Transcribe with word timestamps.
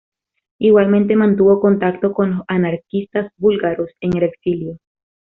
Igualmente 0.57 1.15
mantuvo 1.15 1.59
contacto 1.59 2.11
con 2.11 2.37
los 2.37 2.45
anarquistas 2.47 3.31
búlgaros 3.37 3.91
en 3.99 4.17
el 4.17 4.23
exilio. 4.23 4.77